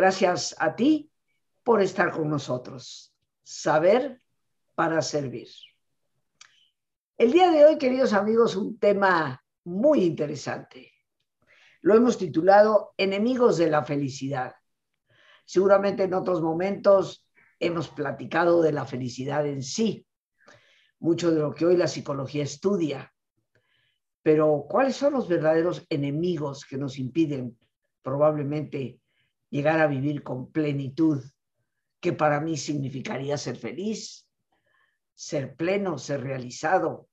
[0.00, 1.12] Gracias a ti
[1.62, 3.14] por estar con nosotros.
[3.42, 4.22] Saber
[4.74, 5.48] para servir.
[7.18, 10.90] El día de hoy, queridos amigos, un tema muy interesante.
[11.82, 14.54] Lo hemos titulado Enemigos de la Felicidad.
[15.44, 20.06] Seguramente en otros momentos hemos platicado de la felicidad en sí,
[20.98, 23.12] mucho de lo que hoy la psicología estudia.
[24.22, 27.58] Pero ¿cuáles son los verdaderos enemigos que nos impiden
[28.00, 28.99] probablemente
[29.50, 31.22] llegar a vivir con plenitud,
[32.00, 34.26] que para mí significaría ser feliz,
[35.14, 37.08] ser pleno, ser realizado?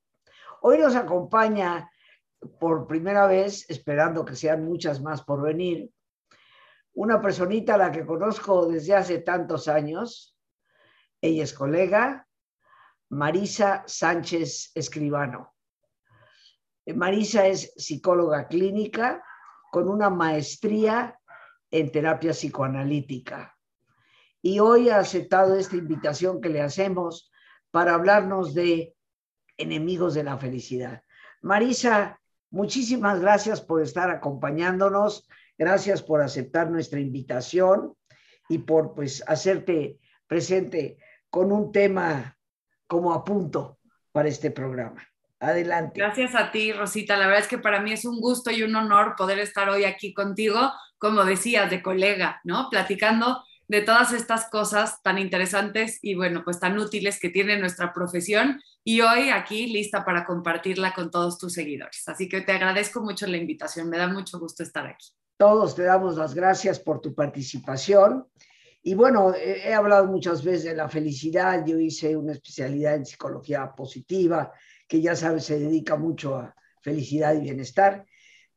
[0.62, 1.90] Hoy nos acompaña
[2.59, 5.92] por primera vez, esperando que sean muchas más por venir,
[6.94, 10.36] una personita a la que conozco desde hace tantos años.
[11.22, 12.28] Ella es colega,
[13.09, 15.56] Marisa Sánchez Escribano.
[16.95, 19.23] Marisa es psicóloga clínica
[19.72, 21.19] con una maestría
[21.72, 23.58] en terapia psicoanalítica.
[24.42, 27.32] Y hoy ha aceptado esta invitación que le hacemos
[27.72, 28.96] para hablarnos de
[29.58, 31.04] enemigos de la felicidad.
[31.42, 37.96] Marisa, muchísimas gracias por estar acompañándonos, gracias por aceptar nuestra invitación
[38.48, 40.98] y por pues hacerte presente
[41.30, 42.38] con un tema
[42.88, 43.80] como a punto
[44.12, 45.06] para este programa.
[45.40, 46.00] Adelante.
[46.00, 47.16] Gracias a ti, Rosita.
[47.16, 49.86] La verdad es que para mí es un gusto y un honor poder estar hoy
[49.86, 52.70] aquí contigo, como decías, de colega, ¿no?
[52.70, 57.94] Platicando de todas estas cosas tan interesantes y bueno, pues tan útiles que tiene nuestra
[57.94, 62.08] profesión y hoy aquí lista para compartirla con todos tus seguidores.
[62.08, 65.08] Así que te agradezco mucho la invitación, me da mucho gusto estar aquí.
[65.38, 68.26] Todos te damos las gracias por tu participación.
[68.82, 73.74] Y bueno, he hablado muchas veces de la felicidad, yo hice una especialidad en psicología
[73.76, 74.53] positiva,
[74.88, 78.06] que ya sabes, se dedica mucho a felicidad y bienestar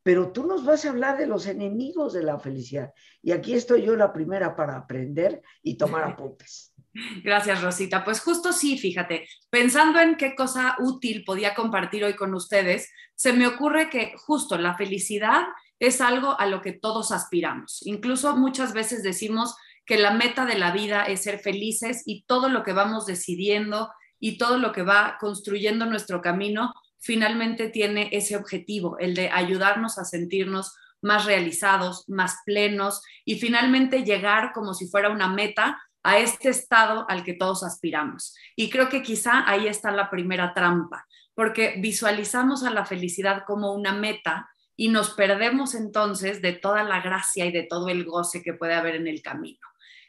[0.03, 2.93] pero tú nos vas a hablar de los enemigos de la felicidad.
[3.23, 6.75] Y aquí estoy yo la primera para aprender y tomar apuntes.
[7.23, 8.03] Gracias, Rosita.
[8.03, 13.33] Pues justo sí, fíjate, pensando en qué cosa útil podía compartir hoy con ustedes, se
[13.33, 15.43] me ocurre que justo la felicidad
[15.79, 17.81] es algo a lo que todos aspiramos.
[17.87, 19.55] Incluso muchas veces decimos
[19.87, 23.91] que la meta de la vida es ser felices y todo lo que vamos decidiendo
[24.21, 29.99] y todo lo que va construyendo nuestro camino finalmente tiene ese objetivo, el de ayudarnos
[29.99, 36.19] a sentirnos más realizados, más plenos y finalmente llegar como si fuera una meta a
[36.19, 38.35] este estado al que todos aspiramos.
[38.55, 43.73] Y creo que quizá ahí está la primera trampa, porque visualizamos a la felicidad como
[43.73, 48.43] una meta y nos perdemos entonces de toda la gracia y de todo el goce
[48.43, 49.61] que puede haber en el camino.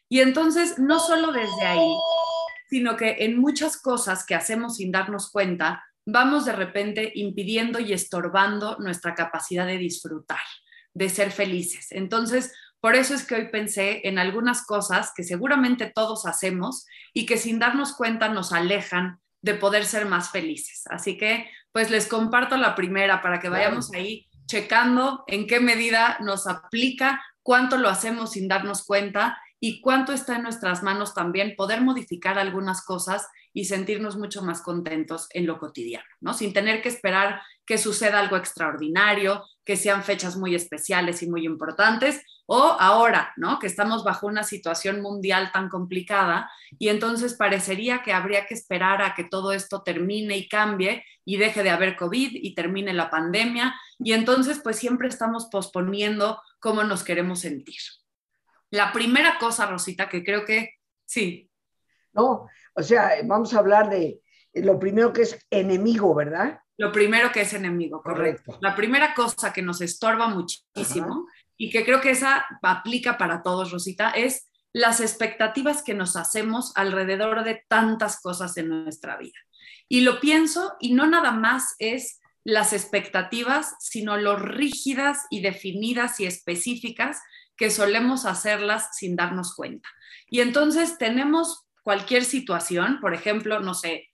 [0.08, 1.94] Y entonces, no solo desde ahí,
[2.72, 7.92] sino que en muchas cosas que hacemos sin darnos cuenta, vamos de repente impidiendo y
[7.92, 10.40] estorbando nuestra capacidad de disfrutar,
[10.94, 11.88] de ser felices.
[11.92, 17.26] Entonces, por eso es que hoy pensé en algunas cosas que seguramente todos hacemos y
[17.26, 20.84] que sin darnos cuenta nos alejan de poder ser más felices.
[20.90, 26.20] Así que, pues les comparto la primera para que vayamos ahí checando en qué medida
[26.22, 31.56] nos aplica, cuánto lo hacemos sin darnos cuenta y cuánto está en nuestras manos también
[31.56, 36.34] poder modificar algunas cosas y sentirnos mucho más contentos en lo cotidiano, ¿no?
[36.34, 41.46] Sin tener que esperar que suceda algo extraordinario, que sean fechas muy especiales y muy
[41.46, 43.60] importantes, o ahora, ¿no?
[43.60, 46.50] Que estamos bajo una situación mundial tan complicada
[46.80, 51.38] y entonces parecería que habría que esperar a que todo esto termine y cambie y
[51.38, 56.84] deje de haber COVID y termine la pandemia y entonces pues siempre estamos posponiendo cómo
[56.84, 57.78] nos queremos sentir.
[58.72, 61.50] La primera cosa, Rosita, que creo que sí.
[62.14, 64.22] No, o sea, vamos a hablar de
[64.54, 66.60] lo primero que es enemigo, ¿verdad?
[66.78, 68.58] Lo primero que es enemigo, correcto.
[68.62, 73.72] La primera cosa que nos estorba muchísimo y que creo que esa aplica para todos,
[73.72, 79.38] Rosita, es las expectativas que nos hacemos alrededor de tantas cosas en nuestra vida.
[79.88, 86.20] Y lo pienso y no nada más es las expectativas, sino lo rígidas y definidas
[86.20, 87.22] y específicas
[87.62, 89.88] que solemos hacerlas sin darnos cuenta.
[90.28, 94.10] Y entonces tenemos cualquier situación, por ejemplo, no sé,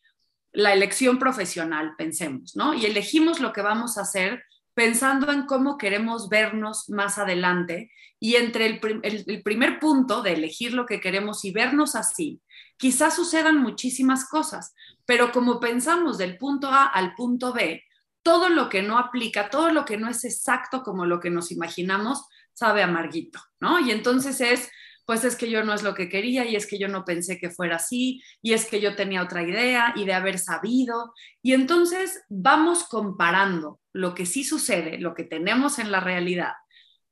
[0.52, 2.74] la elección profesional, pensemos, ¿no?
[2.74, 7.90] Y elegimos lo que vamos a hacer pensando en cómo queremos vernos más adelante
[8.20, 12.42] y entre el, el, primer punto de elegir lo que queremos y vernos así,
[12.76, 17.82] quizás sucedan muchísimas cosas, pero como pensamos del punto A al punto B,
[18.24, 21.50] todo lo que no aplica, todo lo que no es exacto como lo que nos
[21.50, 23.80] imaginamos, sabe amarguito, ¿no?
[23.80, 24.71] Y entonces es,
[25.06, 27.38] pues es que yo no es lo que quería y es que yo no pensé
[27.38, 31.13] que fuera así y es que yo tenía otra idea y de haber sabido.
[31.44, 36.54] Y entonces vamos comparando lo que sí sucede, lo que tenemos en la realidad,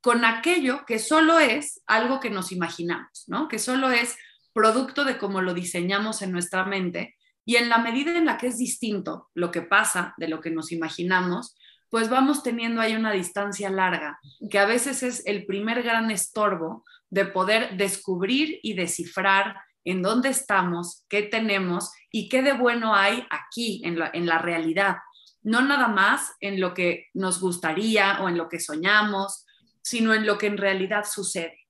[0.00, 3.46] con aquello que solo es algo que nos imaginamos, ¿no?
[3.46, 4.16] Que solo es
[4.52, 7.14] producto de cómo lo diseñamos en nuestra mente
[7.44, 10.50] y en la medida en la que es distinto lo que pasa de lo que
[10.50, 11.56] nos imaginamos,
[11.90, 14.18] pues vamos teniendo ahí una distancia larga,
[14.50, 20.30] que a veces es el primer gran estorbo de poder descubrir y descifrar en dónde
[20.30, 24.96] estamos, qué tenemos y qué de bueno hay aquí en la, en la realidad.
[25.42, 29.46] No nada más en lo que nos gustaría o en lo que soñamos,
[29.82, 31.68] sino en lo que en realidad sucede.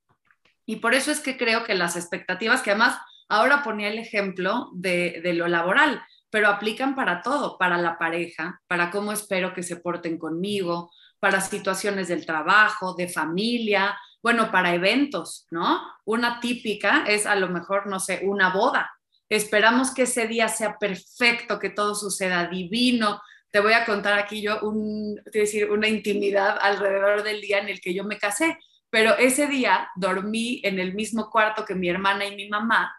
[0.65, 2.99] Y por eso es que creo que las expectativas, que además
[3.29, 6.03] ahora ponía el ejemplo de, de lo laboral,
[6.37, 11.41] pero aplican para todo, para la pareja, para cómo espero que se porten conmigo, para
[11.41, 15.81] situaciones del trabajo, de familia, bueno, para eventos, ¿no?
[16.05, 18.91] Una típica es a lo mejor, no sé, una boda.
[19.31, 23.23] Esperamos que ese día sea perfecto, que todo suceda divino.
[23.51, 27.81] Te voy a contar aquí yo un, decir, una intimidad alrededor del día en el
[27.81, 28.59] que yo me casé,
[28.91, 32.95] pero ese día dormí en el mismo cuarto que mi hermana y mi mamá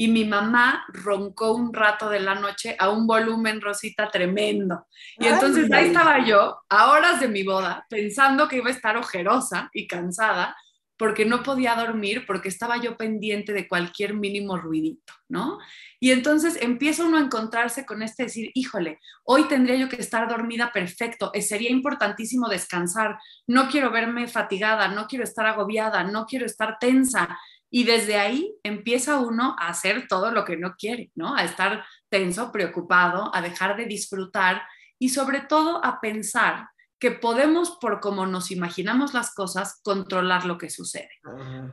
[0.00, 4.86] y mi mamá roncó un rato de la noche a un volumen rosita tremendo.
[5.18, 8.96] Y entonces ahí estaba yo, a horas de mi boda, pensando que iba a estar
[8.96, 10.56] ojerosa y cansada,
[10.96, 15.58] porque no podía dormir, porque estaba yo pendiente de cualquier mínimo ruidito, ¿no?
[15.98, 20.30] Y entonces empieza uno a encontrarse con este decir, híjole, hoy tendría yo que estar
[20.30, 26.24] dormida perfecto, eh, sería importantísimo descansar, no quiero verme fatigada, no quiero estar agobiada, no
[26.24, 27.38] quiero estar tensa.
[27.70, 31.34] Y desde ahí empieza uno a hacer todo lo que no quiere, ¿no?
[31.36, 34.62] A estar tenso, preocupado, a dejar de disfrutar
[34.98, 36.68] y sobre todo a pensar
[36.98, 41.10] que podemos, por como nos imaginamos las cosas, controlar lo que sucede.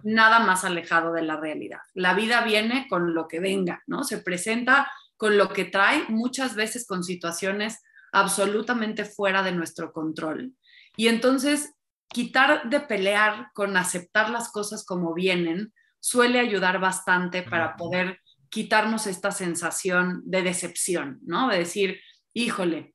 [0.04, 1.82] Nada más alejado de la realidad.
[1.94, 4.06] La vida viene con lo que venga, ¿no?
[4.06, 7.82] Se presenta con lo que trae, muchas veces con situaciones
[8.14, 10.54] absolutamente fuera de nuestro control.
[10.96, 11.74] Y entonces,
[12.08, 19.08] quitar de pelear con aceptar las cosas como vienen, suele ayudar bastante para poder quitarnos
[19.08, 21.50] esta sensación de decepción, ¿no?
[21.50, 22.00] De decir,
[22.34, 22.94] híjole,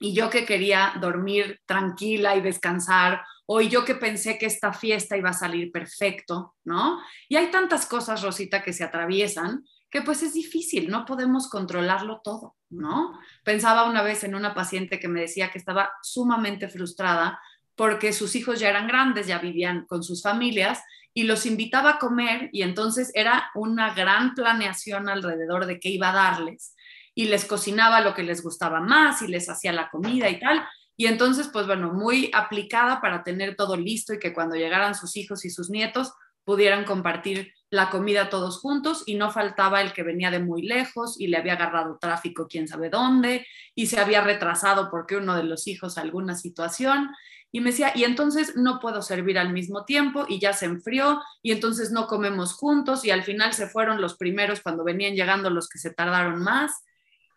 [0.00, 5.16] y yo que quería dormir tranquila y descansar, o yo que pensé que esta fiesta
[5.16, 7.00] iba a salir perfecto, ¿no?
[7.28, 12.20] Y hay tantas cosas, Rosita, que se atraviesan que pues es difícil, no podemos controlarlo
[12.22, 13.18] todo, ¿no?
[13.42, 17.40] Pensaba una vez en una paciente que me decía que estaba sumamente frustrada
[17.74, 20.82] porque sus hijos ya eran grandes, ya vivían con sus familias
[21.18, 26.10] y los invitaba a comer y entonces era una gran planeación alrededor de qué iba
[26.10, 26.76] a darles
[27.12, 30.64] y les cocinaba lo que les gustaba más y les hacía la comida y tal.
[30.96, 35.16] Y entonces, pues bueno, muy aplicada para tener todo listo y que cuando llegaran sus
[35.16, 36.12] hijos y sus nietos
[36.44, 41.20] pudieran compartir la comida todos juntos y no faltaba el que venía de muy lejos
[41.20, 43.44] y le había agarrado tráfico quién sabe dónde
[43.74, 47.10] y se había retrasado porque uno de los hijos alguna situación
[47.50, 51.22] y me decía, y entonces no puedo servir al mismo tiempo y ya se enfrió
[51.42, 55.48] y entonces no comemos juntos y al final se fueron los primeros cuando venían llegando
[55.48, 56.84] los que se tardaron más.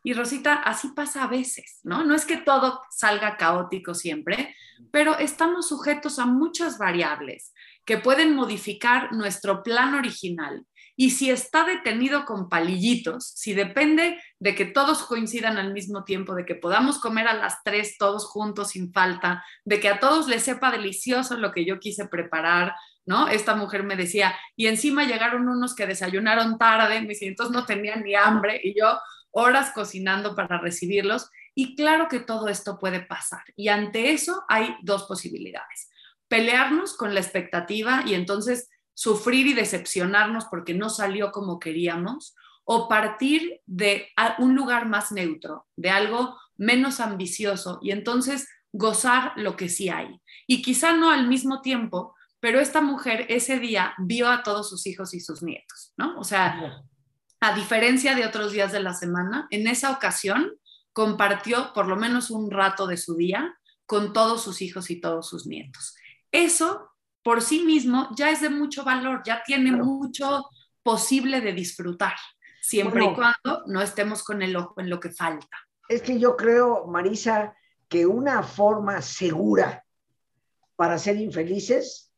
[0.04, 2.04] Y Rosita, así pasa a veces, ¿no?
[2.04, 4.56] No es que todo salga caótico siempre,
[4.92, 7.53] pero estamos sujetos a muchas variables
[7.86, 10.65] que pueden modificar nuestro plan original.
[11.01, 16.36] Y si está detenido con palillitos, si depende de que todos coincidan al mismo tiempo,
[16.36, 20.27] de que podamos comer a las tres todos juntos sin falta, de que a todos
[20.27, 23.29] les sepa delicioso lo que yo quise preparar, ¿no?
[23.29, 28.03] Esta mujer me decía, y encima llegaron unos que desayunaron tarde, me entonces no tenían
[28.03, 29.00] ni hambre, y yo
[29.31, 31.31] horas cocinando para recibirlos.
[31.55, 33.41] Y claro que todo esto puede pasar.
[33.55, 35.89] Y ante eso hay dos posibilidades.
[36.27, 38.70] Pelearnos con la expectativa y entonces
[39.01, 45.65] sufrir y decepcionarnos porque no salió como queríamos, o partir de un lugar más neutro,
[45.75, 50.22] de algo menos ambicioso y entonces gozar lo que sí hay.
[50.46, 54.86] Y quizá no al mismo tiempo, pero esta mujer ese día vio a todos sus
[54.86, 56.20] hijos y sus nietos, ¿no?
[56.20, 56.84] O sea,
[57.39, 60.51] a diferencia de otros días de la semana, en esa ocasión
[60.93, 65.27] compartió por lo menos un rato de su día con todos sus hijos y todos
[65.27, 65.96] sus nietos.
[66.31, 66.90] Eso
[67.24, 70.50] por sí mismo ya es de mucho valor, ya tiene mucho
[70.84, 72.16] posible de disfrutar,
[72.62, 75.58] siempre y cuando no estemos con el ojo en lo que falta.
[75.88, 77.56] Es que yo creo, Marisa,
[77.88, 79.86] que una forma segura
[80.75, 82.12] para ser infelices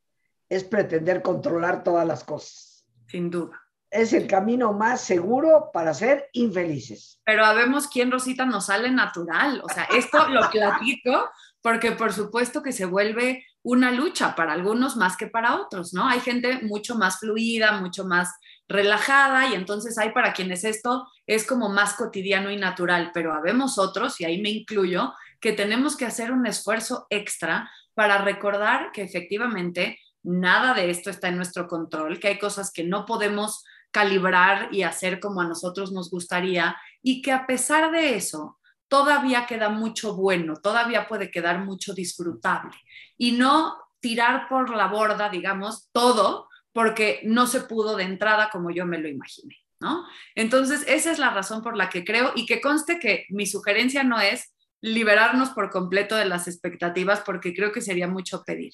[0.47, 2.85] es pretender controlar todas las cosas.
[3.07, 7.21] Sin duda es el camino más seguro para ser infelices.
[7.23, 9.61] Pero habemos quién, Rosita, nos sale natural.
[9.63, 11.29] O sea, esto lo platico
[11.61, 16.07] porque por supuesto que se vuelve una lucha para algunos más que para otros, ¿no?
[16.07, 18.29] Hay gente mucho más fluida, mucho más
[18.67, 23.77] relajada y entonces hay para quienes esto es como más cotidiano y natural, pero habemos
[23.77, 29.01] otros, y ahí me incluyo, que tenemos que hacer un esfuerzo extra para recordar que
[29.01, 34.69] efectivamente nada de esto está en nuestro control, que hay cosas que no podemos calibrar
[34.73, 38.57] y hacer como a nosotros nos gustaría y que a pesar de eso,
[38.93, 42.75] todavía queda mucho bueno, todavía puede quedar mucho disfrutable
[43.17, 48.69] y no tirar por la borda, digamos, todo porque no se pudo de entrada como
[48.69, 50.05] yo me lo imaginé, ¿no?
[50.35, 54.03] Entonces, esa es la razón por la que creo y que conste que mi sugerencia
[54.03, 58.73] no es liberarnos por completo de las expectativas porque creo que sería mucho pedir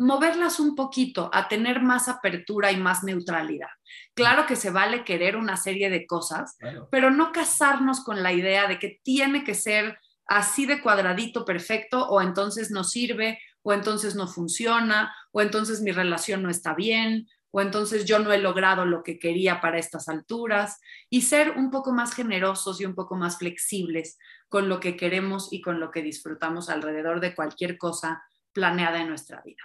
[0.00, 3.68] moverlas un poquito a tener más apertura y más neutralidad.
[4.14, 6.56] Claro que se vale querer una serie de cosas,
[6.90, 12.08] pero no casarnos con la idea de que tiene que ser así de cuadradito perfecto
[12.08, 17.28] o entonces no sirve o entonces no funciona o entonces mi relación no está bien
[17.50, 20.80] o entonces yo no he logrado lo que quería para estas alturas
[21.10, 24.16] y ser un poco más generosos y un poco más flexibles
[24.48, 28.22] con lo que queremos y con lo que disfrutamos alrededor de cualquier cosa
[28.54, 29.62] planeada en nuestra vida.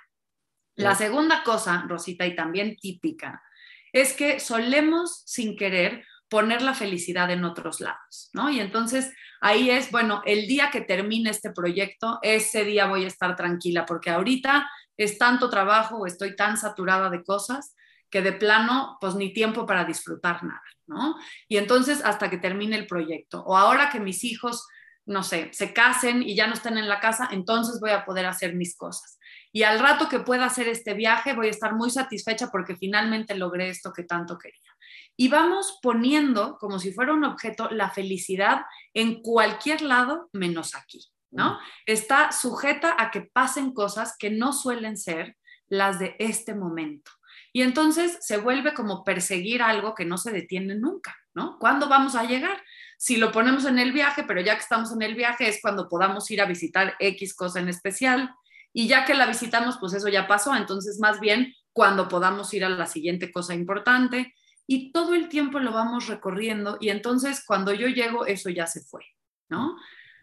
[0.76, 3.42] La segunda cosa, Rosita, y también típica,
[3.94, 8.50] es que solemos sin querer poner la felicidad en otros lados, ¿no?
[8.50, 13.08] Y entonces ahí es, bueno, el día que termine este proyecto, ese día voy a
[13.08, 17.76] estar tranquila, porque ahorita es tanto trabajo o estoy tan saturada de cosas
[18.10, 21.16] que de plano, pues ni tiempo para disfrutar nada, ¿no?
[21.48, 24.68] Y entonces hasta que termine el proyecto, o ahora que mis hijos,
[25.06, 28.26] no sé, se casen y ya no estén en la casa, entonces voy a poder
[28.26, 29.20] hacer mis cosas
[29.56, 33.36] y al rato que pueda hacer este viaje voy a estar muy satisfecha porque finalmente
[33.36, 34.76] logré esto que tanto quería.
[35.16, 41.08] Y vamos poniendo como si fuera un objeto la felicidad en cualquier lado menos aquí,
[41.32, 41.54] ¿no?
[41.54, 41.58] Mm.
[41.86, 45.38] Está sujeta a que pasen cosas que no suelen ser
[45.70, 47.12] las de este momento.
[47.54, 51.58] Y entonces se vuelve como perseguir algo que no se detiene nunca, ¿no?
[51.60, 52.62] ¿Cuándo vamos a llegar?
[52.98, 55.88] Si lo ponemos en el viaje, pero ya que estamos en el viaje es cuando
[55.88, 58.36] podamos ir a visitar X cosa en especial,
[58.78, 62.66] y ya que la visitamos, pues eso ya pasó, entonces más bien cuando podamos ir
[62.66, 64.36] a la siguiente cosa importante
[64.68, 68.82] y todo el tiempo lo vamos recorriendo y entonces cuando yo llego eso ya se
[68.82, 69.06] fue,
[69.48, 69.78] ¿no?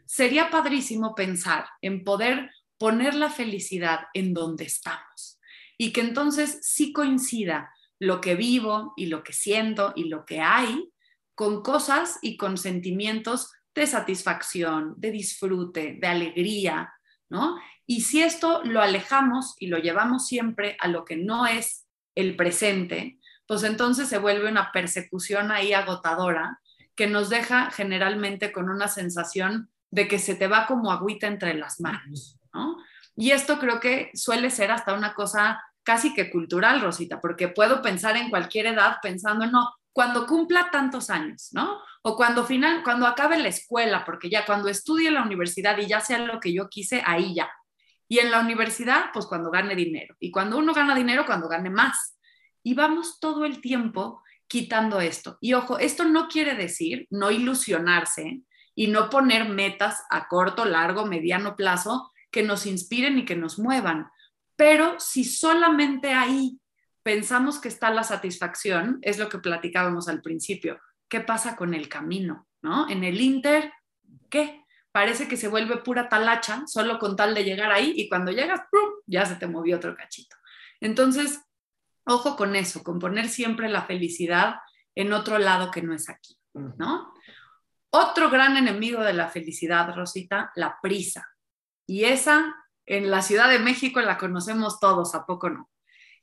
[0.05, 5.41] Sería padrísimo pensar en poder poner la felicidad en donde estamos
[5.79, 10.41] y que entonces sí coincida lo que vivo y lo que siento y lo que
[10.41, 10.93] hay
[11.35, 16.93] con cosas y con sentimientos de satisfacción, de disfrute, de alegría,
[17.31, 17.57] ¿no?
[17.87, 22.37] Y si esto lo alejamos y lo llevamos siempre a lo que no es el
[22.37, 26.61] presente, pues entonces se vuelve una persecución ahí agotadora
[26.95, 31.55] que nos deja generalmente con una sensación de que se te va como agüita entre
[31.55, 32.77] las manos, ¿no?
[33.17, 37.83] Y esto creo que suele ser hasta una cosa casi que cultural, Rosita, porque puedo
[37.83, 41.81] pensar en cualquier edad pensando, no, cuando cumpla tantos años, ¿no?
[42.03, 46.01] O cuando final, cuando acabe la escuela, porque ya cuando estudie la universidad y ya
[46.01, 47.51] sea lo que yo quise, ahí ya.
[48.13, 50.15] Y en la universidad, pues cuando gane dinero.
[50.21, 52.19] Y cuando uno gana dinero, cuando gane más.
[52.63, 55.39] Y vamos todo el tiempo quitando esto.
[55.41, 58.43] Y ojo, esto no quiere decir no ilusionarse
[58.75, 63.59] y no poner metas a corto, largo, mediano plazo que nos inspiren y que nos
[63.59, 64.11] muevan.
[64.57, 66.61] Pero si solamente ahí
[67.03, 70.79] pensamos que está la satisfacción, es lo que platicábamos al principio.
[71.09, 72.47] ¿Qué pasa con el camino?
[72.61, 72.91] ¿No?
[72.91, 73.73] En el Inter,
[74.29, 74.62] ¿qué?
[74.93, 78.61] Parece que se vuelve pura talacha solo con tal de llegar ahí y cuando llegas,
[79.07, 80.37] ya se te movió otro cachito.
[80.81, 81.41] Entonces,
[82.05, 84.57] ojo con eso, con poner siempre la felicidad
[84.95, 87.15] en otro lado que no es aquí, ¿no?
[87.91, 91.27] Otro gran enemigo de la felicidad, Rosita, la prisa.
[91.87, 92.55] Y esa
[92.87, 95.71] en la Ciudad de México la conocemos todos, ¿a poco no?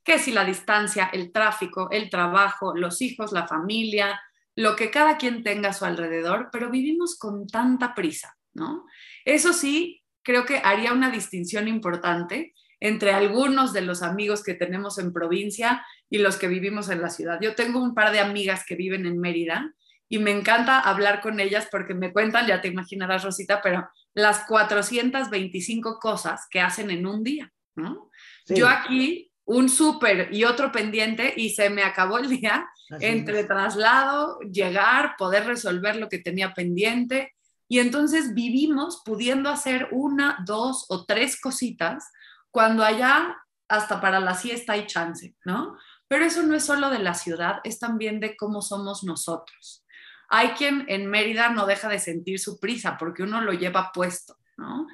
[0.04, 4.20] que si la distancia, el tráfico, el trabajo, los hijos, la familia,
[4.56, 8.86] lo que cada quien tenga a su alrededor, pero vivimos con tanta prisa, ¿no?
[9.26, 15.00] Eso sí, creo que haría una distinción importante entre algunos de los amigos que tenemos
[15.00, 17.40] en provincia y los que vivimos en la ciudad.
[17.42, 19.74] Yo tengo un par de amigas que viven en Mérida
[20.08, 24.46] y me encanta hablar con ellas porque me cuentan, ya te imaginarás Rosita, pero las
[24.46, 28.10] 425 cosas que hacen en un día, ¿no?
[28.48, 32.68] Yo aquí un súper y otro pendiente y se me acabó el día
[33.00, 37.34] entre traslado, llegar, poder resolver lo que tenía pendiente.
[37.72, 42.12] Y entonces vivimos pudiendo hacer una, dos o tres cositas
[42.50, 45.78] cuando allá hasta para la siesta hay chance, ¿no?
[46.08, 49.86] Pero eso no es solo de la ciudad, es también de cómo somos nosotros.
[50.30, 54.38] Hay quien en Mérida no deja de sentir su prisa porque uno lo lleva puesto,
[54.58, 54.88] ¿no?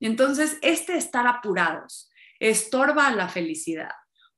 [0.00, 2.10] Entonces, este estar apurados
[2.40, 3.92] estorba a la felicidad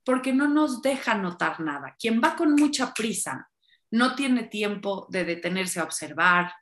[0.05, 1.97] porque no nos deja notar nada.
[1.99, 3.49] Quien va con mucha prisa
[3.93, 6.53] no tiene tiempo de detenerse a observar,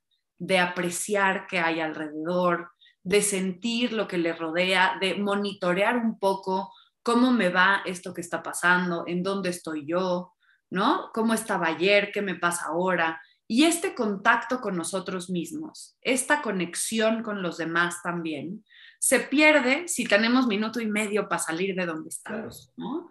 [0.42, 2.72] de apreciar qué hay alrededor,
[3.04, 8.22] de sentir lo que le rodea, de monitorear un poco cómo me va esto que
[8.22, 10.32] está pasando, en dónde estoy yo,
[10.68, 11.10] ¿no?
[11.14, 12.10] ¿Cómo estaba ayer?
[12.12, 13.22] ¿Qué me pasa ahora?
[13.46, 18.64] Y este contacto con nosotros mismos, esta conexión con los demás también,
[18.98, 23.08] se pierde si tenemos minuto y medio para salir de donde estamos, ¿no?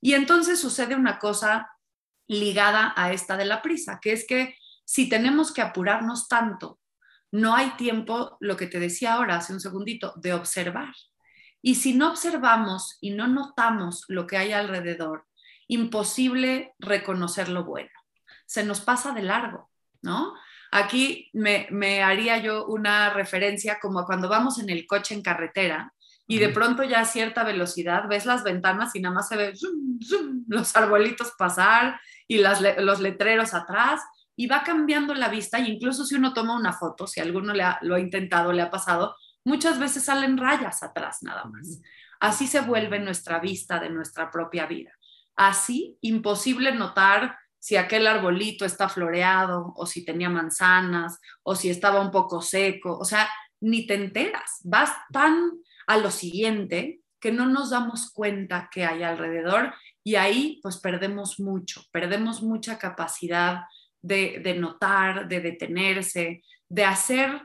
[0.00, 1.68] Y entonces sucede una cosa
[2.26, 4.54] ligada a esta de la prisa, que es que
[4.90, 6.80] si tenemos que apurarnos tanto,
[7.30, 10.92] no hay tiempo, lo que te decía ahora hace un segundito, de observar.
[11.62, 15.26] Y si no observamos y no notamos lo que hay alrededor,
[15.68, 17.92] imposible reconocer lo bueno.
[18.46, 19.70] Se nos pasa de largo,
[20.02, 20.34] ¿no?
[20.72, 25.94] Aquí me, haría yo una referencia como cuando vamos en el coche en carretera
[26.26, 29.52] y de pronto ya a cierta velocidad ves las ventanas y nada más se ve
[30.48, 34.00] los arbolitos pasar y los letreros atrás
[34.40, 37.62] y va cambiando la vista y incluso si uno toma una foto, si alguno le
[37.82, 41.82] lo ha intentado, le ha pasado, muchas veces salen rayas atrás nada más.
[42.20, 44.92] Así se vuelve nuestra vista de nuestra propia vida.
[45.36, 52.00] Así, imposible notar si aquel arbolito está floreado o si tenía manzanas o si estaba
[52.00, 52.96] un poco seco.
[52.96, 53.28] O sea,
[53.60, 54.60] ni te enteras.
[54.64, 55.50] Vas tan
[55.86, 61.38] a lo siguiente que no nos damos cuenta que hay alrededor y ahí pues perdemos
[61.38, 63.64] mucho, perdemos mucha capacidad
[64.02, 67.42] de, notar, de detenerse, de hacer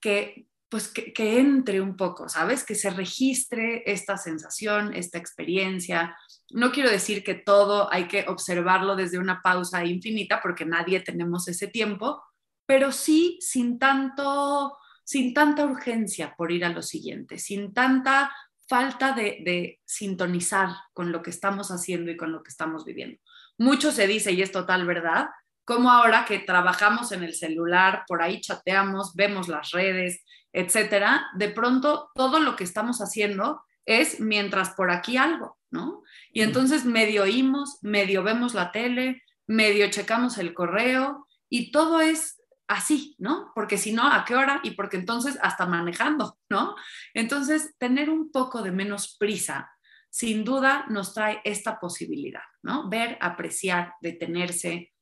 [0.00, 2.64] que pues que, entre un poco, ¿sabes?
[2.64, 6.16] Que se registre esta sensación, esta experiencia.
[6.50, 11.46] No quiero decir que todo hay que observarlo desde una pausa infinita, porque nadie tenemos
[11.46, 12.20] ese tiempo,
[12.66, 18.34] pero sí sin tanto, sin tanta urgencia por ir a lo siguiente, sin tanta
[18.66, 23.20] falta de, de sintonizar con lo que estamos haciendo y con lo que estamos viviendo.
[23.58, 25.28] Mucho se dice, y es total verdad,
[25.64, 31.48] como ahora que trabajamos en el celular, por ahí chateamos, vemos las redes, etcétera, de
[31.48, 36.02] pronto todo lo que estamos haciendo es mientras por aquí algo, ¿no?
[36.32, 42.40] Y entonces medio oímos, medio vemos la tele, medio checamos el correo y todo es
[42.66, 43.52] así, ¿no?
[43.54, 44.60] Porque si no, ¿a qué hora?
[44.62, 46.74] Y porque entonces hasta manejando, ¿no?
[47.12, 49.70] Entonces, tener un poco de menos prisa,
[50.10, 52.88] sin duda nos trae esta posibilidad, ¿no?
[52.88, 54.93] Ver, apreciar, detenerse,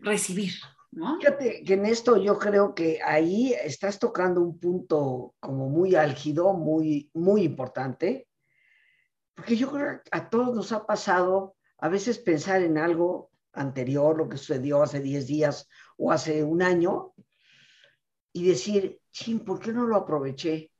[0.00, 0.52] recibir,
[1.20, 6.54] Fíjate que en esto yo creo que ahí estás tocando un punto como muy álgido,
[6.54, 8.28] muy, muy importante,
[9.34, 14.16] porque yo creo que a todos nos ha pasado a veces pensar en algo anterior,
[14.16, 17.12] lo que sucedió hace 10 días o hace un año,
[18.32, 20.70] y decir, ching, ¿por qué no lo aproveché?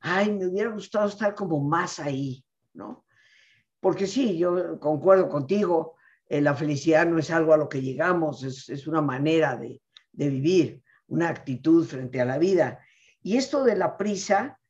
[0.00, 3.04] Ay, me hubiera gustado estar como más ahí, ¿no?
[3.80, 5.96] Porque sí, yo concuerdo contigo,
[6.30, 9.80] eh, la felicidad no es algo a lo que llegamos, es, una manera de,
[10.12, 12.78] vivir, una actitud frente a la vida.
[13.20, 14.60] Y esto de la prisa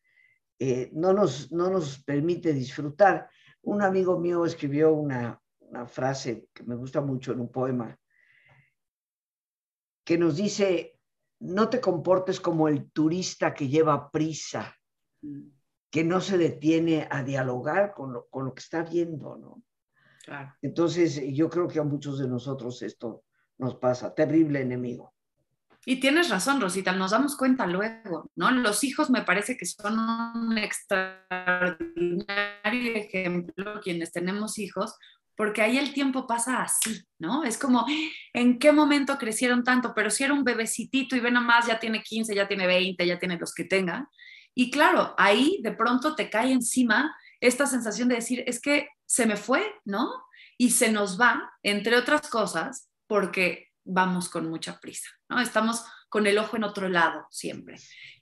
[0.59, 3.29] eh, no, nos, no nos permite disfrutar.
[3.61, 7.95] Un amigo mío escribió una, una frase que me gusta mucho en un poema,
[10.03, 10.99] que nos dice,
[11.41, 14.75] no te comportes como el turista que lleva prisa,
[15.21, 15.43] mm.
[15.91, 19.63] que no se detiene a dialogar con lo, con lo que está viendo, ¿no?
[20.63, 23.25] Entonces, yo creo que a muchos de nosotros esto
[23.59, 25.15] nos pasa, terrible enemigo.
[25.87, 28.51] Y tienes razón, Rosita, nos damos cuenta luego, ¿no?
[28.51, 34.95] Los hijos me parece que son un extraordinario ejemplo, quienes tenemos hijos,
[35.35, 37.45] porque ahí el tiempo pasa así, ¿no?
[37.45, 37.87] Es como,
[38.35, 39.95] ¿en qué momento crecieron tanto?
[39.95, 43.19] Pero si era un bebecitito y ve nomás, ya tiene 15, ya tiene 20, ya
[43.19, 44.07] tiene los que tenga.
[44.55, 49.27] Y claro, ahí de pronto te cae encima esta sensación de decir, es que se
[49.27, 50.11] me fue, ¿no?
[50.59, 55.41] Y se nos va, entre otras cosas, porque vamos con mucha prisa, ¿no?
[55.41, 57.77] Estamos con el ojo en otro lado siempre.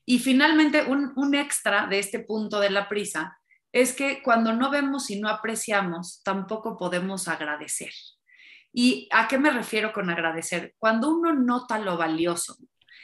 [0.05, 3.39] Y finalmente, un, extra de este punto de la prisa
[3.73, 7.93] es que cuando no vemos y no apreciamos, tampoco podemos agradecer.
[8.73, 10.75] ¿Y a qué me refiero con agradecer?
[10.79, 12.57] Cuando uno nota lo valioso,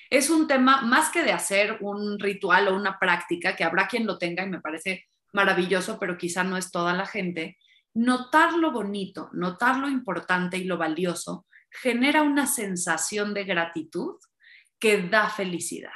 [0.08, 4.06] es un tema más que de hacer un ritual o una práctica, que habrá quien
[4.06, 7.58] lo tenga y me parece maravilloso, pero quizá no es toda la gente,
[7.92, 14.14] notar lo bonito, notar lo importante y lo valioso genera una sensación de gratitud
[14.78, 15.92] que da felicidad.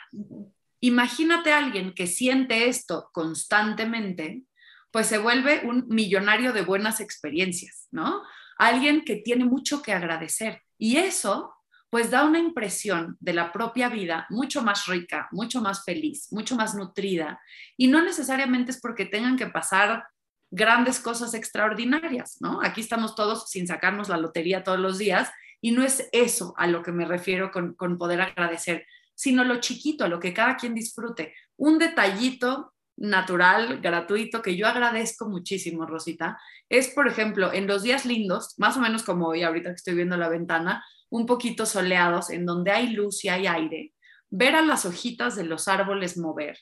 [0.80, 4.42] Imagínate a alguien que siente esto constantemente,
[4.90, 8.22] pues se vuelve un millonario de buenas experiencias, ¿no?
[8.56, 10.62] Alguien que tiene mucho que agradecer.
[10.78, 11.54] Y eso
[11.90, 16.54] pues da una impresión de la propia vida mucho más rica, mucho más feliz, mucho
[16.54, 17.40] más nutrida.
[17.76, 20.04] Y no necesariamente es porque tengan que pasar
[20.50, 22.60] grandes cosas extraordinarias, ¿no?
[22.62, 26.66] Aquí estamos todos sin sacarnos la lotería todos los días y no es eso a
[26.66, 31.34] lo que me refiero con, poder agradecer, sino lo chiquito, lo que cada quien disfrute.
[31.56, 38.04] Un detallito natural, gratuito, que yo agradezco muchísimo, Rosita, es, por ejemplo, en los días
[38.04, 42.30] lindos, más o menos como hoy, ahorita que estoy viendo la ventana, un poquito soleados,
[42.30, 43.92] en donde hay luz y hay aire,
[44.30, 46.58] ver a las hojitas de los árboles mover.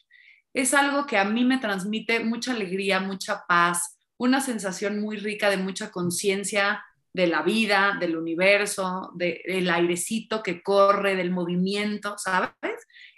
[0.55, 5.51] Es algo que a mí me transmite mucha alegría, mucha paz, una sensación muy rica
[5.51, 12.53] de mucha conciencia de la vida, del universo, del airecito que corre, del movimiento, ¿sabes?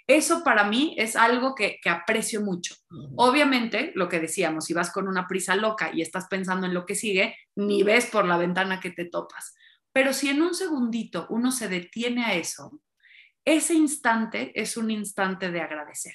[0.07, 2.73] Eso para mí es algo que, aprecio mucho.
[3.15, 6.85] Obviamente, lo que decíamos, si vas con una prisa loca y estás pensando en lo
[6.85, 9.53] que sigue, ni ves por la ventana que te topas.
[9.91, 12.81] Pero si en un segundito uno se detiene a eso,
[13.45, 16.13] ese instante es un instante de agradecer,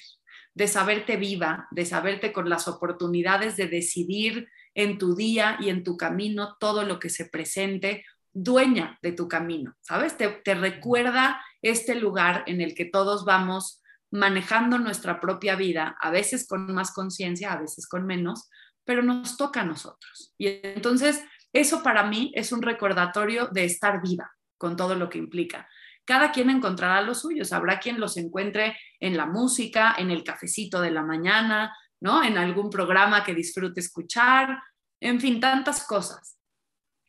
[0.53, 5.83] de saberte viva, de saberte con las oportunidades de decidir en tu día y en
[5.83, 10.17] tu camino todo lo que se presente, dueña de tu camino, ¿sabes?
[10.17, 16.11] Te, te recuerda este lugar en el que todos vamos manejando nuestra propia vida, a
[16.11, 18.49] veces con más conciencia, a veces con menos,
[18.83, 20.33] pero nos toca a nosotros.
[20.37, 21.23] Y entonces,
[21.55, 25.69] eso para mí es un recordatorio de estar viva con todo lo que implica.
[26.03, 30.81] Cada quien encontrará los suyos, habrá quien los encuentre en la música, en el cafecito
[30.81, 32.25] de la mañana, ¿no?
[32.25, 34.61] En algún programa que disfrute escuchar,
[34.99, 36.37] en fin, tantas cosas.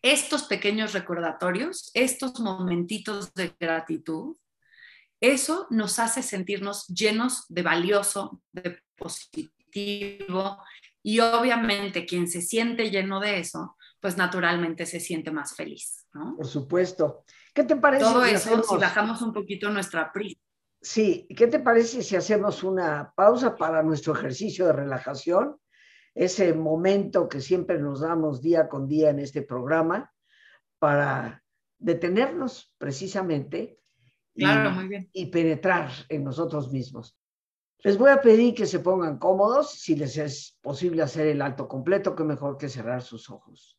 [0.01, 4.37] Estos pequeños recordatorios, estos momentitos de gratitud,
[5.21, 10.63] eso nos hace sentirnos llenos de valioso, de positivo
[11.03, 16.07] y obviamente quien se siente lleno de eso, pues naturalmente se siente más feliz.
[16.13, 16.37] ¿no?
[16.37, 17.25] Por supuesto.
[17.55, 18.05] ¿Qué te parece?
[18.05, 20.41] Todo eso si bajamos un poquito nuestra prisa.
[20.81, 25.57] Sí, ¿qué te parece si hacemos una pausa para nuestro ejercicio de relajación?
[26.15, 30.13] Ese momento que siempre nos damos día con día en este programa
[30.79, 31.43] para
[31.79, 33.81] detenernos precisamente
[34.35, 37.19] y, penetrar en nosotros mismos.
[37.81, 41.69] Les voy a pedir que se pongan cómodos, si les es posible hacer el alto
[41.69, 43.79] completo, que mejor que cerrar sus ojos.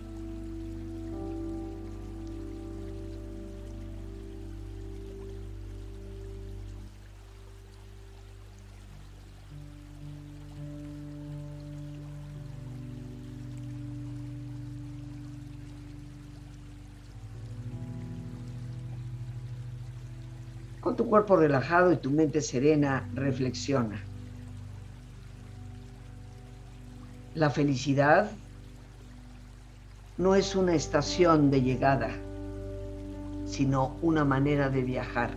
[20.81, 24.01] Con tu cuerpo relajado y tu mente serena, reflexiona.
[27.35, 28.31] La felicidad
[30.17, 32.09] no es una estación de llegada,
[33.45, 35.31] sino una manera de viajar.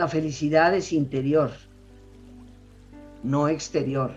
[0.00, 1.50] La felicidad es interior,
[3.22, 4.14] no exterior.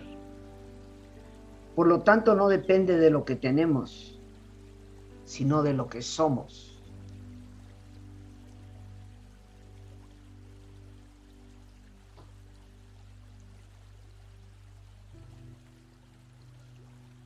[1.76, 4.18] Por lo tanto, no depende de lo que tenemos,
[5.26, 6.80] sino de lo que somos.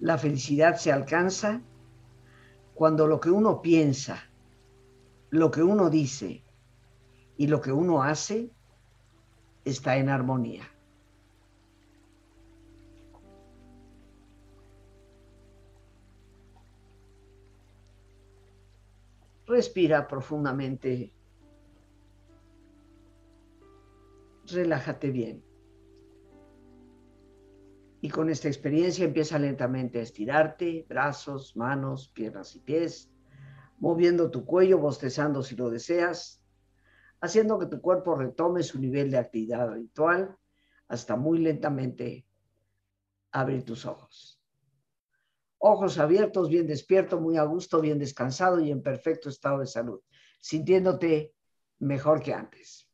[0.01, 1.61] La felicidad se alcanza
[2.75, 4.19] cuando lo que uno piensa,
[5.31, 6.43] lo que uno dice
[7.39, 8.51] y lo que uno hace
[9.65, 10.65] está en armonía.
[19.47, 21.15] Respira profundamente.
[24.47, 25.45] Relájate bien.
[28.01, 33.13] Y con esta experiencia empieza lentamente a estirarte, brazos, manos, piernas y pies,
[33.79, 36.38] moviendo tu cuello, bostezando si lo deseas,
[37.21, 40.37] haciendo que tu cuerpo retome su nivel de actividad habitual
[40.89, 42.27] hasta muy lentamente
[43.33, 44.41] abrir tus ojos.
[45.59, 50.01] Ojos abiertos, bien despierto, muy a gusto, bien descansado y en perfecto estado de salud,
[50.41, 51.35] sintiéndote
[51.81, 52.88] mejor que antes.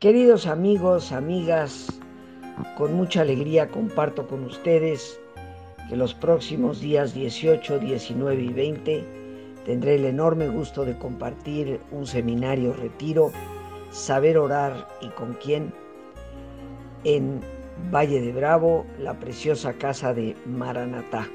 [0.00, 1.88] Queridos amigos, amigas,
[2.76, 5.18] con mucha alegría comparto con ustedes
[5.88, 9.04] que los próximos días 18, 19 y 20
[9.66, 13.32] tendré el enorme gusto de compartir un seminario retiro,
[13.90, 15.74] saber orar y con quién,
[17.02, 17.40] en
[17.92, 21.26] Valle de Bravo, la preciosa casa de Maranatá.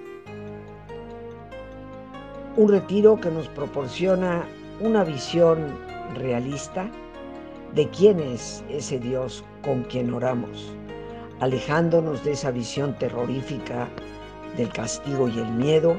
[2.56, 4.46] Un retiro que nos proporciona
[4.80, 5.68] una visión
[6.16, 6.90] realista
[7.76, 10.72] de quién es ese Dios con quien oramos,
[11.40, 13.88] alejándonos de esa visión terrorífica
[14.58, 15.98] del castigo y el miedo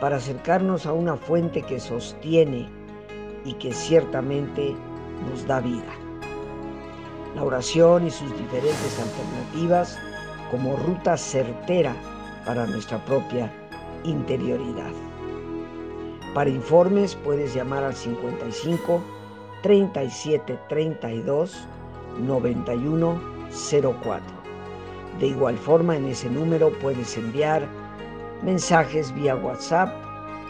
[0.00, 2.68] para acercarnos a una fuente que sostiene
[3.44, 4.74] y que ciertamente
[5.28, 5.92] nos da vida.
[7.34, 9.98] La oración y sus diferentes alternativas
[10.50, 11.94] como ruta certera
[12.46, 13.52] para nuestra propia
[14.04, 14.92] interioridad.
[16.32, 19.17] Para informes puedes llamar al 55
[19.62, 21.66] 37 32
[22.20, 24.22] 91 04.
[25.18, 27.66] De igual forma, en ese número puedes enviar
[28.42, 29.92] mensajes vía WhatsApp,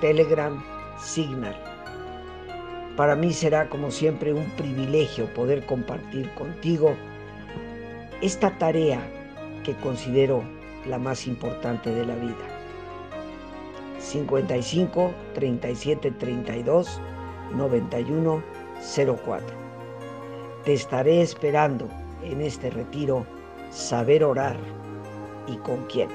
[0.01, 0.63] Telegram,
[0.99, 1.57] Signal.
[2.97, 6.95] Para mí será como siempre un privilegio poder compartir contigo
[8.21, 9.01] esta tarea
[9.65, 10.43] que considero
[10.87, 12.35] la más importante de la vida.
[13.99, 17.01] 55 37 32
[17.57, 18.43] 91
[18.81, 19.47] 04.
[20.65, 21.89] Te estaré esperando
[22.23, 23.27] en este retiro
[23.71, 24.59] Saber Orar
[25.47, 26.09] y con quién.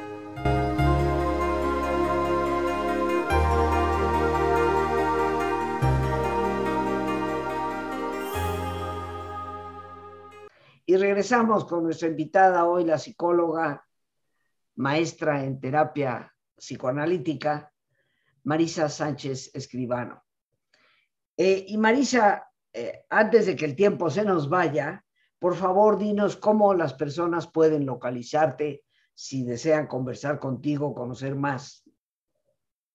[10.86, 13.88] Y regresamos con nuestra invitada hoy, la psicóloga,
[14.76, 17.71] maestra en terapia psicoanalítica,
[18.43, 20.23] Marisa Sánchez Escribano.
[21.38, 25.06] Eh, y Marisa, eh, antes de que el tiempo se nos vaya,
[25.40, 28.84] por favor, dinos cómo las personas pueden localizarte
[29.14, 31.84] si desean conversar contigo, conocer más.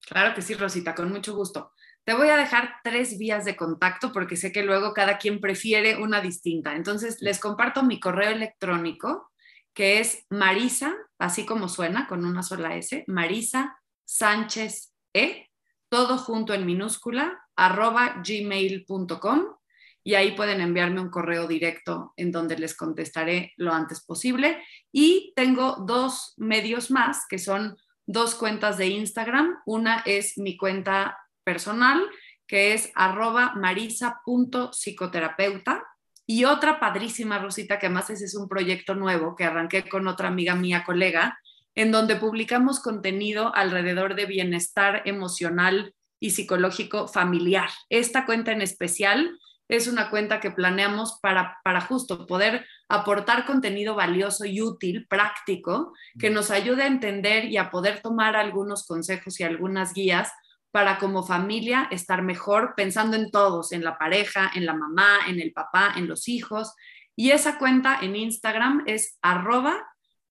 [0.00, 1.72] Claro que sí, Rosita, con mucho gusto.
[2.04, 6.02] Te voy a dejar tres vías de contacto porque sé que luego cada quien prefiere
[6.02, 6.74] una distinta.
[6.74, 9.30] Entonces, les comparto mi correo electrónico,
[9.74, 15.50] que es Marisa, así como suena, con una sola S, Marisa Sánchez E,
[15.90, 19.57] todo junto en minúscula, arroba gmail.com
[20.04, 24.60] y ahí pueden enviarme un correo directo en donde les contestaré lo antes posible.
[24.90, 29.58] Y tengo dos medios más, que son dos cuentas de Instagram.
[29.66, 32.02] Una es mi cuenta personal,
[32.46, 35.84] que es arroba marisa.psicoterapeuta.
[36.26, 40.28] Y otra padrísima, Rosita, que más ese es un proyecto nuevo que arranqué con otra
[40.28, 41.38] amiga mía, colega,
[41.74, 47.70] en donde publicamos contenido alrededor de bienestar emocional y psicológico familiar.
[47.88, 53.94] Esta cuenta en especial es una cuenta que planeamos para, para justo poder aportar contenido
[53.94, 59.38] valioso y útil, práctico, que nos ayude a entender y a poder tomar algunos consejos
[59.38, 60.32] y algunas guías
[60.70, 65.40] para como familia estar mejor pensando en todos, en la pareja, en la mamá, en
[65.40, 66.74] el papá, en los hijos.
[67.16, 69.86] Y esa cuenta en Instagram es arroba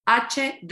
[0.06, 0.63] HDH-hogar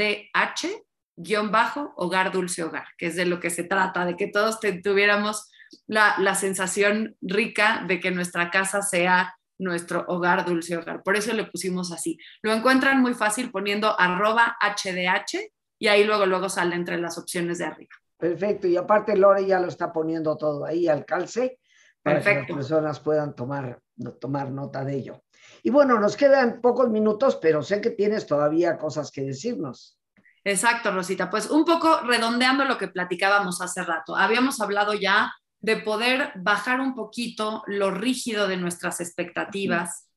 [2.32, 5.50] dulce hogar, que es de lo que se trata, de que todos tuviéramos
[5.88, 11.04] la, sensación rica de que nuestra casa sea nuestro hogar, dulce hogar.
[11.04, 12.18] Por eso le pusimos así.
[12.42, 17.60] Lo encuentran muy fácil poniendo arroba HDH y ahí luego, luego sale entre las opciones
[17.60, 17.92] de arriba.
[18.18, 18.68] Perfecto.
[18.68, 21.60] Y aparte Lore ya lo está poniendo todo ahí al calce
[22.02, 23.80] para que las personas puedan tomar,
[24.20, 25.24] tomar nota de ello.
[25.64, 29.98] Y bueno, nos quedan pocos minutos, pero sé que tienes todavía cosas que decirnos.
[30.44, 31.30] Exacto, Rosita.
[31.30, 34.16] Pues un poco redondeando lo que platicábamos hace rato.
[34.16, 35.34] Habíamos hablado ya
[35.66, 40.08] de poder bajar un poquito lo rígido de nuestras expectativas,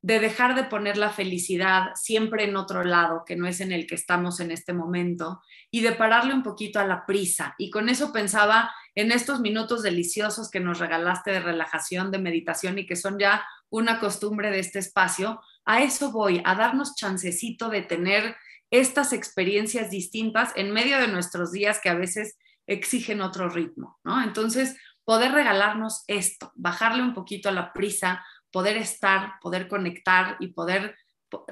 [0.00, 3.86] de dejar de poner la felicidad siempre en otro lado, que no es en el
[3.86, 7.54] que estamos en este momento, y de pararle un poquito a la prisa.
[7.58, 12.78] Y con eso pensaba en estos minutos deliciosos que nos regalaste de relajación, de meditación
[12.78, 15.42] y que son ya una costumbre de este espacio.
[15.66, 18.34] A eso voy, a darnos chancecito de tener
[18.70, 24.22] estas experiencias distintas en medio de nuestros días que a veces exigen otro ritmo, ¿no?
[24.22, 30.48] Entonces, poder regalarnos esto, bajarle un poquito a la prisa, poder estar, poder conectar y
[30.48, 30.96] poder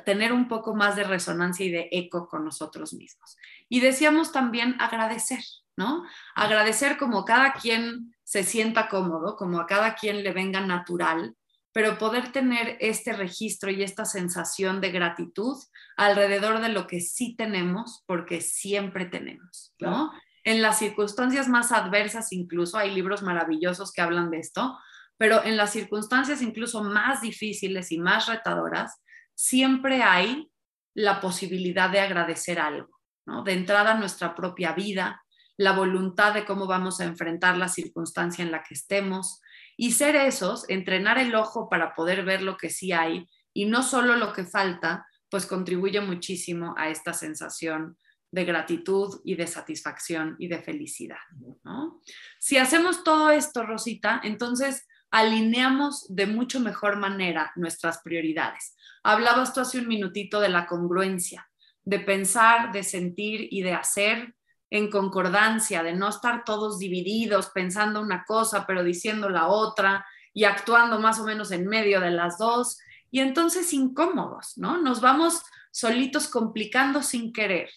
[0.05, 3.37] tener un poco más de resonancia y de eco con nosotros mismos.
[3.69, 5.41] Y decíamos también agradecer,
[5.77, 6.05] ¿no?
[6.35, 11.37] Agradecer como cada quien se sienta cómodo, como a cada quien le venga natural,
[11.73, 15.57] pero poder tener este registro y esta sensación de gratitud
[15.97, 20.13] alrededor de lo que sí tenemos, porque siempre tenemos, ¿no?
[20.45, 24.79] En las circunstancias más adversas incluso, hay libros maravillosos que hablan de esto,
[25.17, 29.01] pero en las circunstancias incluso más difíciles y más retadoras,
[29.35, 30.51] siempre hay
[30.95, 33.43] la posibilidad de agradecer algo, ¿no?
[33.43, 35.23] De entrada nuestra propia vida,
[35.57, 39.41] la voluntad de cómo vamos a enfrentar la circunstancia en la que estemos
[39.77, 43.83] y ser esos, entrenar el ojo para poder ver lo que sí hay y no
[43.83, 47.97] solo lo que falta, pues contribuye muchísimo a esta sensación
[48.35, 51.23] de gratitud y de satisfacción y de felicidad.
[51.63, 52.01] ¿no?
[52.41, 58.75] Si hacemos todo esto, Rosita, entonces alineamos de mucho mejor manera nuestras prioridades.
[59.05, 61.49] Hablabas tú hace un minutito de la congruencia,
[61.85, 64.35] de pensar, de sentir y de hacer
[64.69, 70.43] en concordancia, de no estar todos divididos pensando una cosa pero diciendo la otra y
[70.43, 72.79] actuando más o menos en medio de las dos
[73.13, 74.83] y entonces incómodos, ¿no?
[74.83, 77.71] Nos vamos solitos complicando sin querer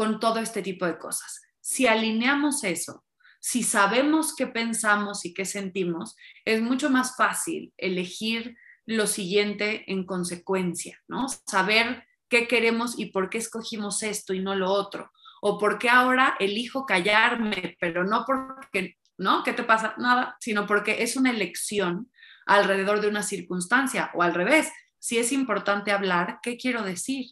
[0.00, 1.42] con todo este tipo de cosas.
[1.60, 3.04] Si alineamos eso,
[3.38, 10.06] si sabemos qué pensamos y qué sentimos, es mucho más fácil elegir lo siguiente en
[10.06, 11.26] consecuencia, ¿no?
[11.28, 15.90] Saber qué queremos y por qué escogimos esto y no lo otro o por qué
[15.90, 19.42] ahora elijo callarme, pero no porque, ¿no?
[19.42, 19.94] ¿Qué te pasa?
[19.98, 22.10] Nada, sino porque es una elección
[22.46, 24.72] alrededor de una circunstancia o al revés.
[24.98, 27.26] Si es importante hablar, ¿qué quiero decir?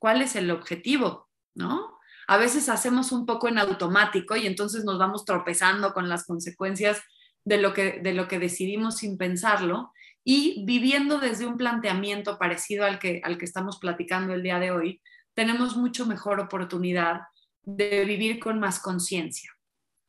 [0.00, 1.28] ¿Cuál es el objetivo?
[1.54, 1.97] ¿No?
[2.28, 7.00] A veces hacemos un poco en automático y entonces nos vamos tropezando con las consecuencias
[7.44, 9.92] de lo que, de lo que decidimos sin pensarlo
[10.24, 14.70] y viviendo desde un planteamiento parecido al que, al que estamos platicando el día de
[14.70, 15.00] hoy,
[15.32, 17.22] tenemos mucho mejor oportunidad
[17.62, 19.50] de vivir con más conciencia.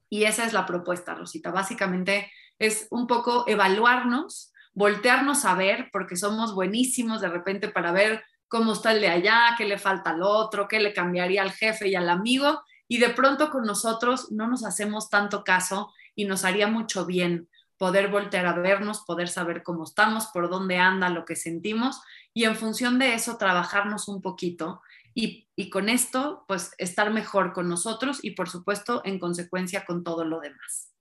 [0.09, 1.51] Y esa es la propuesta, Rosita.
[1.51, 8.22] Básicamente es un poco evaluarnos, voltearnos a ver, porque somos buenísimos de repente para ver
[8.50, 11.88] cómo está el de allá, qué le falta al otro, qué le cambiaría al jefe
[11.88, 16.43] y al amigo, y de pronto con nosotros no nos hacemos tanto caso y nos
[16.43, 17.47] haría mucho bien
[17.78, 22.02] poder voltear a vernos, poder saber cómo estamos, por dónde anda lo que sentimos
[22.34, 24.82] y en función de eso trabajarnos un poquito
[25.14, 30.24] y, con esto, pues estar mejor con nosotros y, por supuesto, en consecuencia con todo
[30.24, 30.93] lo demás.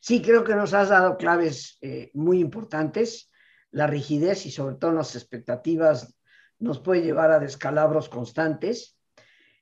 [0.00, 3.30] Sí, creo que nos has dado claves eh, muy importantes.
[3.72, 6.15] La rigidez y sobre todo las expectativas
[6.58, 8.98] nos puede llevar a descalabros constantes.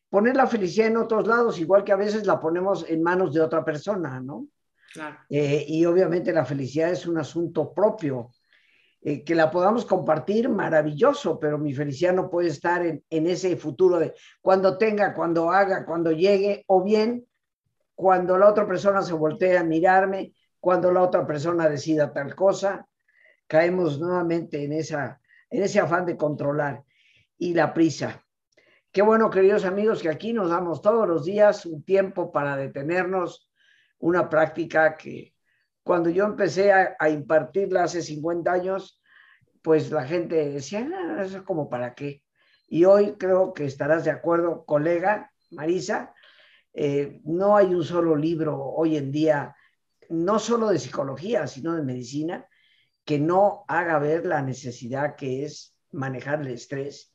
[0.09, 3.41] Poner la felicidad en otros lados, igual que a veces la ponemos en manos de
[3.41, 4.47] otra persona, ¿no?
[4.93, 5.17] Claro.
[5.29, 8.31] Eh, y obviamente la felicidad es un asunto propio
[9.01, 13.57] eh, que la podamos compartir, maravilloso, pero mi felicidad no puede estar en, en, ese
[13.57, 17.27] futuro de cuando tenga, cuando haga, cuando llegue, o bien
[17.95, 22.87] cuando la otra persona se voltea a mirarme, cuando la otra persona decida tal cosa,
[23.47, 25.21] caemos nuevamente en, esa,
[25.55, 26.83] en ese afán de controlar
[27.39, 28.25] y la prisa.
[28.91, 33.49] Qué bueno, queridos amigos, que aquí nos damos todos los días un tiempo para detenernos,
[33.99, 35.33] una práctica que
[35.85, 39.01] cuando yo empecé a, impartirla hace 50 años,
[39.63, 42.25] pues la gente decía, ah, eso es como para qué.
[42.67, 46.13] Y hoy creo que estarás de acuerdo, colega Marisa,
[46.73, 49.55] eh, no hay un solo libro hoy en día,
[50.09, 52.49] no solo de psicología, sino de medicina,
[53.05, 57.15] que no haga ver la necesidad que es manejar el estrés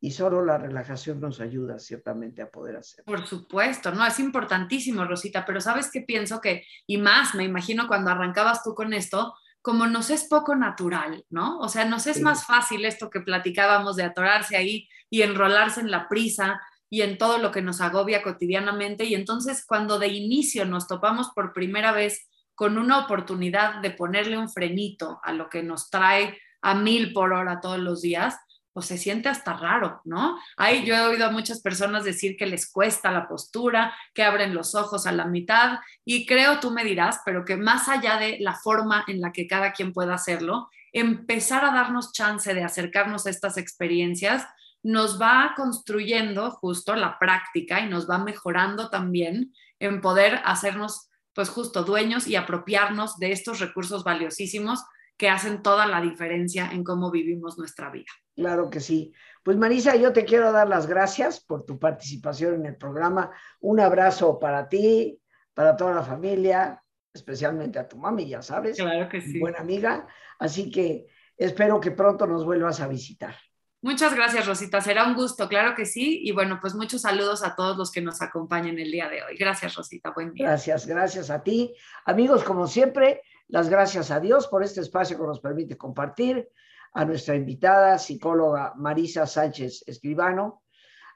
[0.00, 3.04] y solo la relajación nos ayuda ciertamente a poder hacerlo.
[3.06, 7.88] Por supuesto, no, es importantísimo, Rosita, pero sabes que pienso que, y más, me imagino
[7.88, 11.58] cuando arrancabas tú con esto, como nos es poco natural, ¿no?
[11.58, 15.90] O sea, nos es más fácil esto que platicábamos de atorarse ahí y enrolarse en
[15.90, 19.04] la prisa y en todo lo que nos agobia cotidianamente.
[19.04, 24.36] Y entonces cuando de inicio nos topamos por primera vez con una oportunidad de ponerle
[24.36, 28.36] un frenito a lo que nos trae a mil por hora todos los días,
[28.72, 30.38] pues se siente hasta raro, ¿no?
[30.56, 34.54] Ahí yo he oído a muchas personas decir que les cuesta la postura, que abren
[34.54, 38.38] los ojos a la mitad y creo, tú me dirás, pero que más allá de
[38.40, 43.26] la forma en la que cada quien pueda hacerlo, empezar a darnos chance de acercarnos
[43.26, 44.46] a estas experiencias
[44.82, 51.50] nos va construyendo justo la práctica y nos va mejorando también en poder hacernos pues
[51.50, 54.82] justo dueños y apropiarnos de estos recursos valiosísimos
[55.18, 58.10] que hacen toda la diferencia en cómo vivimos nuestra vida.
[58.34, 59.12] Claro que sí.
[59.42, 63.30] Pues Marisa, yo te quiero dar las gracias por tu participación en el programa.
[63.60, 65.20] Un abrazo para ti,
[65.52, 66.82] para toda la familia,
[67.12, 68.78] especialmente a tu mami, ya sabes.
[68.78, 69.38] Claro que sí.
[69.38, 70.06] Buena amiga.
[70.38, 71.06] Así que
[71.36, 73.36] espero que pronto nos vuelvas a visitar.
[73.82, 74.80] Muchas gracias, Rosita.
[74.80, 76.20] Será un gusto, claro que sí.
[76.24, 79.36] Y bueno, pues muchos saludos a todos los que nos acompañan el día de hoy.
[79.36, 80.10] Gracias, Rosita.
[80.10, 80.48] Buen día.
[80.48, 81.74] Gracias, gracias a ti.
[82.04, 86.48] Amigos, como siempre, las gracias a Dios por este espacio que nos permite compartir,
[86.96, 90.62] a nuestra invitada, psicóloga Marisa Sánchez Escribano,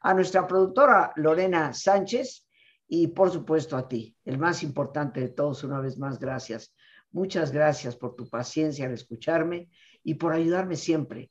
[0.03, 2.47] a nuestra productora Lorena Sánchez
[2.87, 6.75] Y por supuesto a ti, el más importante de todos, una vez más, gracias.
[7.13, 9.71] Muchas gracias por tu paciencia al escucharme
[10.05, 11.31] y por ayudarme siempre